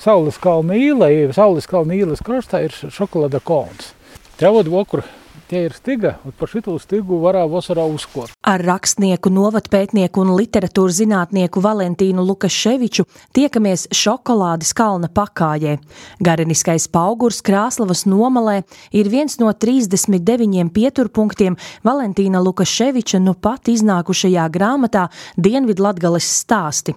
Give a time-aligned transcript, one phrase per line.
[0.00, 3.92] Saules kalna īla, Saules kalna īlas krastā ir šokolāda kolons.
[4.40, 5.04] Tev okur
[5.50, 8.30] Tie ir stiga, un par šo stigu varā vasarā uzkot.
[8.46, 13.02] Ar rakstnieku, novatpētnieku un literatūras zinātnieku Valentīnu Lukaševiču
[13.34, 15.80] tiekamies šokolādes kalna pakājē.
[16.22, 18.60] Gareniskais paugurs Krāslavas nomalē
[18.94, 26.94] ir viens no 39 pieturpunktiem Valentīna Lukaševiča nu pat iznākušajā grāmatā Dienvidlatgales stāsti.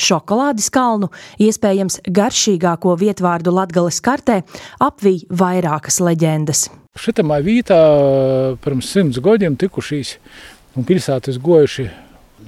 [0.00, 1.10] Šokolādes kalnu,
[1.42, 4.42] iespējams garšīgāko vietvārdu Latgales kartē,
[4.80, 6.68] apvij vairākas leģendas.
[6.98, 7.78] Šitamā vietā
[8.64, 10.16] pirms simts gadiem tikušīs
[10.76, 11.86] un pilsētas gojuši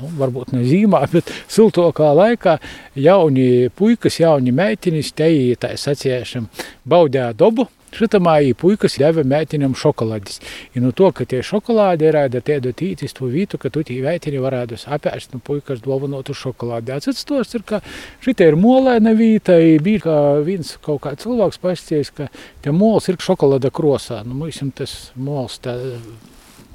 [0.00, 2.58] nu, varbūt ne zīmā, bet siltokā laikā
[2.98, 5.30] jauni puikas, jauni meitiņas te
[5.60, 6.50] tā sacījušam
[6.88, 7.68] baudē dabu.
[7.94, 10.40] Šitamā ir puikas ļāva meitiņam šokolādis.
[10.74, 14.00] Ja nu to, ka tie šokolādi ir rāda tiedu tītis to vītu, ka tu tī
[14.04, 16.94] meitiņi varētu apēst, nu puikas dovanotu šokolādi.
[16.96, 17.80] Atsits tos ir, ka
[18.24, 22.28] šitie ir molēna vīta, bija kā viens kaut kā cilvēks pasties, ka
[22.64, 24.22] tie mols ir šokolāda krosā.
[24.26, 25.78] Nu, mums tas mols tā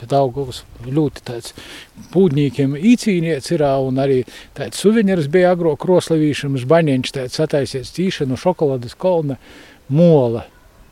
[0.07, 1.55] Daugavas ļoti tāds
[2.13, 4.21] pūdņīkiem īcīniec ir, un arī
[4.57, 9.39] tāds suvenīrs bija agro kroslavīšams, baņiņš tāds sataisies tīšanu šokolādes kolna
[9.89, 10.45] mola.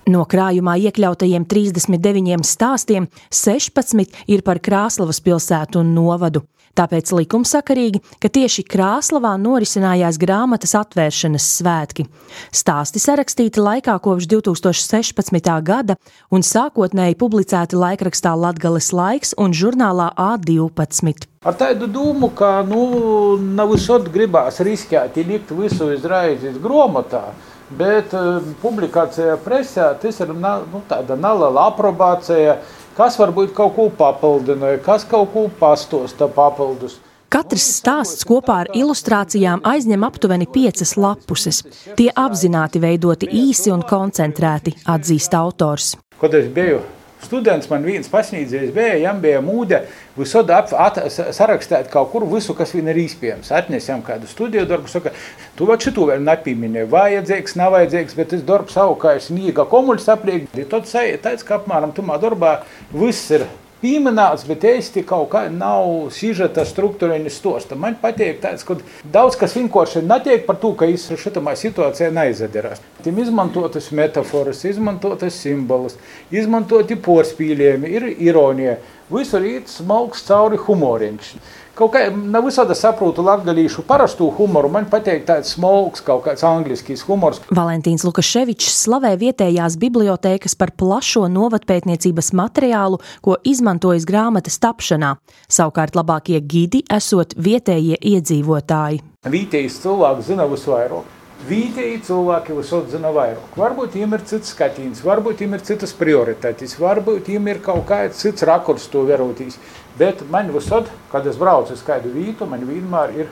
[0.08, 6.45] No krājumā iekļautajiem 39 stāstiem 16 ir par Krāslavas pilsētu un novadu.
[6.77, 12.05] Tāpēc likumsakarīgi, ka tieši Krāslavā norisinājās grāmatas atvēršanas svētki.
[12.53, 15.50] Stāsti sarakstīti laikā kopš 2016.
[15.66, 15.97] gada
[16.31, 21.28] un sākotnēji publicēti laikrakstā Latgales laiks un žurnālā A12.
[21.44, 27.25] Ar tādu domu, ka nu, nav visot gribās riskēt, likt visu izraizes grāmatā.
[27.67, 32.61] Bet uh, publikācijā presē tas ir nu, tāda neliela aprobācija,
[32.95, 37.01] kas varbūt kaut ko papildināja, kas kaut ko pastosta papildus.
[37.27, 41.59] Katrs stāsts kopā ar ilustrācijām aizņem aptuveni piecas lapuses.
[41.99, 45.97] Tie apzināti veidoti īsi un koncentrēti, atzīst autors.
[46.21, 46.79] Kad es biju
[47.23, 49.81] students, man viens pasniedzējs bija, jām bija mūde
[50.17, 53.51] visur sarakstīt kaut kur visu, kas viņam ir iespējams.
[53.57, 55.13] Atnesām kādu studiju darbu, saka,
[55.57, 60.50] tu vēl šito vēl nepieminēji, vajadzīgs, nav vajadzīgs, bet tas darbs savukārt sniega komuļs apliek.
[60.72, 60.89] Tad
[61.23, 62.59] tāds, ka apmēram tumā darbā
[62.94, 63.47] viss ir
[63.81, 67.77] pieminēts, bet īsti kaut kā nav sižeta struktūrēni stosta.
[67.79, 68.77] Man patīk tāds, ka
[69.13, 72.81] daudz kas vienkārši netiek par to, ka es šitamā situācijā neizdarās.
[73.05, 75.97] Tiem izmantotas metaforas, izmantotas simbolus,
[76.33, 78.79] izmantoti porspīļiem, ir ironija.
[79.07, 81.31] Visur ir smalks cauri humoriņš.
[81.77, 87.03] Kaut kā nav visādi saprotu latgalīšu parastu humoru, man patīk tāds smalks, kaut kāds angliskis
[87.05, 87.38] humors.
[87.53, 95.13] Valentīns Lukaševičs slavē vietējās bibliotēkas par plašo novatpētniecības materiālu, ko izmantojas grāmatas tapšanā.
[95.45, 99.03] Savukārt labākie gidi esot vietējie iedzīvotāji.
[99.29, 101.13] Vietējais cilvēks zina visvairāk.
[101.45, 103.51] Vietēji cilvēki visur zina vairāk.
[103.61, 108.23] Varbūt viņiem ir cits skatījums, varbūt viņiem ir citas prioritātes, varbūt viņiem ir kaut kāds
[108.25, 109.59] cits rakurs to verotīs.
[109.97, 113.31] Bet man visur, kad es braucu uz kādu vietu, man vienmēr ir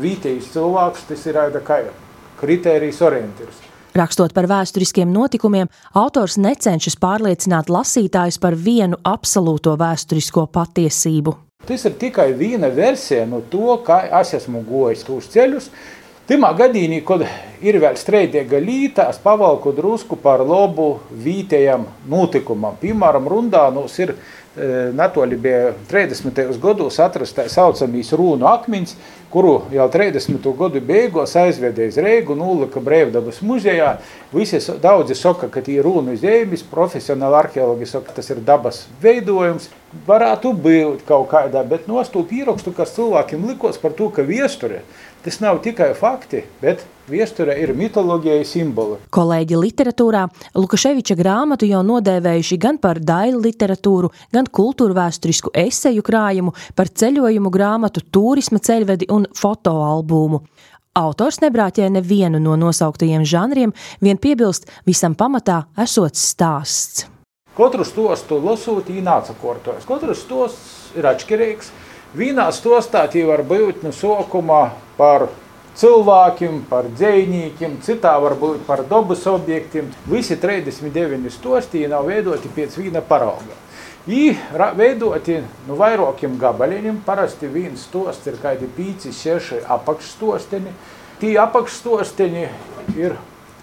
[0.00, 1.80] vietējais cilvēks, tas ir kā
[2.40, 3.62] kritērijs orientieris.
[3.96, 11.36] Rakstot par vēsturiskiem notikumiem, autors necenšas pārliecināt lasītājus par vienu absolūto vēsturisko patiesību.
[11.66, 15.70] Tas ir tikai viena versija no to, kā es esmu gojis tos ceļus,
[16.26, 17.22] Timā gadījumā, kad
[17.64, 22.76] ir vēl streidīga līnija, es pavalku drusku par labu vietējam notikumam.
[22.80, 24.16] Piemēram, Rundānos ir e,
[24.96, 26.58] Natoli bija 30.
[26.62, 28.96] gados atrasts tā saucamīs rūnu akmeņs,
[29.32, 30.44] kuru jau 30.
[30.58, 33.96] gadu beigās aizvedēja uz Reigu un Ulika Brīvdabas muzejā.
[34.32, 38.84] Visi daudzi saka, ka tie ir rūnu zīmes, profesionāli arheologi saka, ka tas ir dabas
[39.02, 39.70] veidojums.
[40.06, 44.82] Varētu būt kaut kādā, bet no to pierakstu, kas cilvēkiem likos par to, ka viesture
[45.26, 48.96] Tas nav tikai fakti, bet Viesture ir mitoloģija simboli.
[49.14, 50.24] Kolēģi literatūrā
[50.58, 57.52] Lukaševiča grāmatu jau nodēvējuši gan par daļu literatūru, gan kultūru vēsturisku eseju krājumu, par ceļojumu
[57.54, 60.42] grāmatu, turisma ceļvedi un fotoalbumu.
[60.98, 67.06] Autors nebrāķē nevienu no nosauktajiem žanriem, vien piebilst, visam pamatā esot stāsts.
[67.54, 69.86] Katru stostu lasot, īnāca kortojas.
[69.86, 71.70] Katrs stosts ir atšķirīgs.
[72.18, 75.28] Vienā stostā tie var būt no sākuma par
[75.76, 79.90] cilvēkiem, par dzējniekiem, citā varbūt par dabas objektiem.
[80.08, 83.56] Visi 39 stosti nav veidoti pēc viena parauga.
[84.06, 84.38] Ir
[84.78, 87.00] veidoti nu, vairākiem gabaliem.
[87.04, 90.70] Parasti viens stosts ir kādi 5, 6 apakšstosteni.
[91.20, 92.46] Tie apakšstosteni
[92.94, 93.16] ir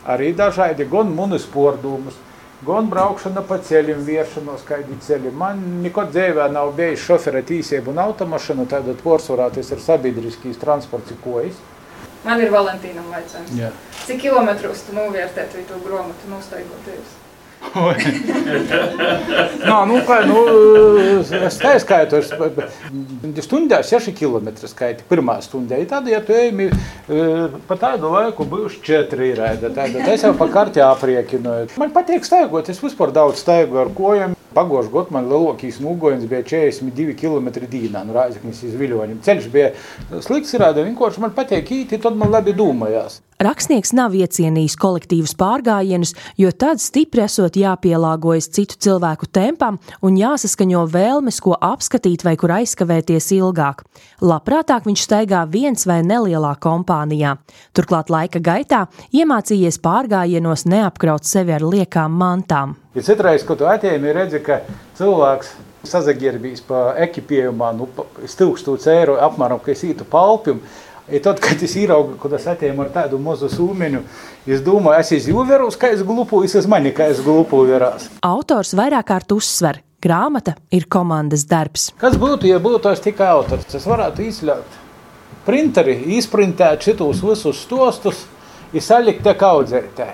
[0.03, 2.17] arī dažādi gan munis pordumus,
[2.67, 5.31] gan braukšana pa ceļiem, viešanos, kādi ceļi.
[5.31, 11.15] Man nekad dzīvē nav bijis šofera tīsību un automašīnu, tad porcelāna tas ir sabiedriskīs transports,
[11.23, 11.55] ko es.
[12.23, 13.81] Man ir Valentīnam jautājums.
[14.07, 17.19] Cik kilometrus tu novērtētu to grāmatu nostaigoties?
[19.63, 20.39] Nā, nu, kā, nu,
[21.23, 22.27] es tā skaitu, es
[23.47, 25.79] stundā 6 km skaitu, pirmā stundā.
[25.79, 26.67] I tad, ja tu ejami
[27.69, 31.71] pa tādu laiku bijuši 4 īrēda, tad es jau pa karti apriekinoju.
[31.79, 34.35] Man patīk staigot, es vispār daudz staigu ar kojam.
[34.53, 39.21] Pagošu gadu man lielākais nogojums bija 42 km dīnā no Rāzaknis iz Viļoņiem.
[39.25, 39.71] Ceļš bija
[40.21, 43.21] slikts, rāda, vienkārši man patīk īti, tad man labi domājās.
[43.43, 50.85] Rakstnieks nav iecienījis kolektīvus pārgājienus, jo tad stipri esot jāpielāgojas citu cilvēku tempam un jāsaskaņo
[50.93, 53.83] vēlmes, ko apskatīt vai kur aizkavēties ilgāk.
[54.23, 57.33] Labprātāk viņš staigā viens vai nelielā kompānijā.
[57.75, 62.77] Turklāt laika gaitā iemācījies pārgājienos neapkraut sevi ar liekām mantām.
[62.95, 64.61] Ja citreiz, kad tu atēmi, redzi, ka
[64.95, 65.51] cilvēks
[65.89, 67.91] sazaģērbīs pa ekipējumā, nu,
[68.23, 70.63] stūkstūts eiro apmēram, ka es ītu palpjumu,
[71.11, 73.99] I tad, kad es ieraugu, kad es atēmu ar tādu mazu sūmeņu,
[74.47, 78.07] es domāju, es esmu vērus, kā es glupu, es esmu mani, kā es glupu vērās.
[78.23, 81.89] Autors vairāk kārt uzsver, grāmata ir komandas darbs.
[81.99, 83.67] Kas būtu, ja būtu es tikai autors?
[83.75, 84.79] Es varētu izļaut
[85.45, 88.23] printeri, izprintēt šitos visus stostus,
[88.75, 90.07] izsalikt te kaudzētē.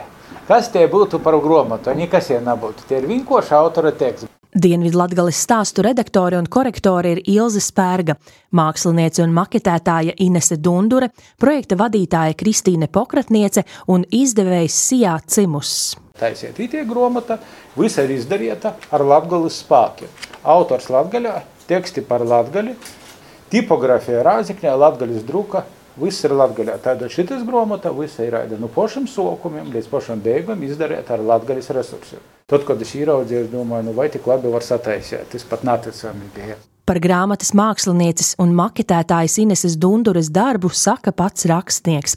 [0.50, 1.94] Kas tie būtu par grāmatu?
[1.94, 2.88] Nekas jau nebūtu.
[2.90, 4.39] Tie ir vienkārši autora teksts.
[4.60, 8.18] Dienvidlatgales stāstu redaktore un korektore ir Ilze Spērga,
[8.56, 15.74] māksliniece un maketētāja Inese Dundure, projekta vadītāja Kristīne Pokratniece un izdevējs Sijā Cimus.
[16.20, 17.40] Taisiet ītie grāmata,
[17.80, 20.12] visa ir izdarīta ar latgales spēkiem.
[20.44, 21.36] Autors latgaļā,
[21.70, 22.76] teksti par latgali,
[23.54, 25.64] tipografija rāzikņā, latgaļas druka,
[26.00, 26.78] Viss ir latgaļā.
[26.80, 31.74] Tātad šitas grāmata visa ir no nu pašiem sokumiem līdz pašam beigām izdarīta ar latgaļas
[31.76, 32.39] resursiem.
[32.50, 36.32] Tad, kad es ieraudzīju, es domāju, nu vai tik labi var sataisīt, tas pat neticami
[36.34, 36.58] bija.
[36.90, 42.16] Par grāmatas mākslinieces un maketētājas Ineses Dunduras darbu saka pats rakstnieks.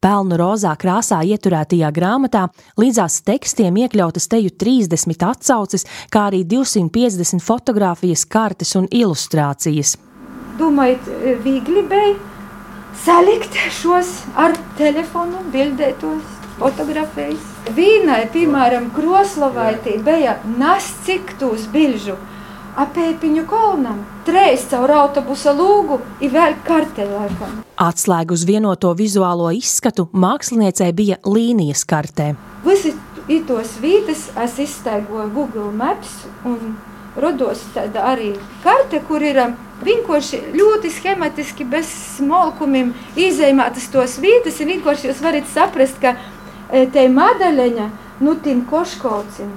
[0.00, 2.46] Pelnu rozā krāsā ieturētajā grāmatā
[2.80, 9.96] līdzās tekstiem iekļautas teju 30 atsauces, kā arī 250 fotografijas, kartes un ilustrācijas.
[10.60, 11.08] Domājat,
[11.44, 12.16] viegli bija
[13.04, 17.49] salikt šos ar telefonu, bildētos, fotografējas.
[17.68, 19.74] Vīnai, piemēram, Kroslovai
[20.04, 22.16] bija nascik tūs bilžu
[22.80, 27.60] apēpiņu kolnam, treis caur autobusa lūgu un vēl kartelēkam.
[27.80, 32.32] Atslēgu uz vienoto vizuālo izskatu māksliniecei bija līnijas kartē.
[32.64, 32.94] Visi
[33.46, 36.78] tos vītas es izstaigoju Google Maps un
[37.20, 38.32] rodos tāda arī
[38.64, 39.38] karte, kur ir
[39.84, 46.14] vienkārši ļoti schematiski, bez smolkumiem izējumātas tos vietas, un vienkārši jūs varat saprast, ka
[46.70, 47.90] te madaļaņa,
[48.24, 49.50] nu tim koškaucim,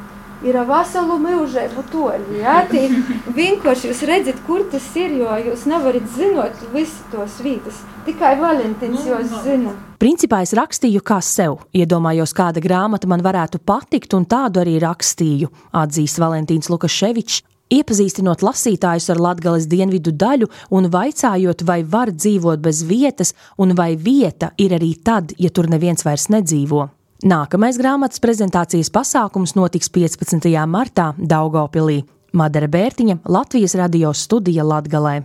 [0.43, 2.41] ir veselu mūžību toļi.
[2.41, 2.59] Ja?
[2.69, 2.87] Tī
[3.35, 7.79] vienkārši jūs redzat, kur tas ir, jo jūs nevarat zinot visu tos vietas.
[8.07, 9.75] Tikai Valentīns jūs zina.
[10.03, 11.61] Principā es rakstīju kā sev.
[11.71, 15.47] Iedomājos, kāda grāmata man varētu patikt, un tādu arī rakstīju,
[15.79, 17.43] atzīst Valentīns Lukaševičs.
[17.73, 23.93] Iepazīstinot lasītājus ar Latvijas dienvidu daļu un vaicājot, vai var dzīvot bez vietas, un vai
[23.95, 26.89] vieta ir arī tad, ja tur neviens vairs nedzīvo.
[27.23, 30.49] Nākamais grāmatas prezentācijas pasākums notiks 15.
[30.67, 32.01] martā Daugopilī.
[32.35, 35.21] Madara Bērtiņa, Latvijas radio studija Latgalē.